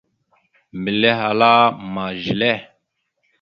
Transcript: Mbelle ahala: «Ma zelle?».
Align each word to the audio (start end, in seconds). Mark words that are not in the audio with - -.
Mbelle 0.77 1.09
ahala: 1.13 1.51
«Ma 1.93 2.05
zelle?». 2.23 2.53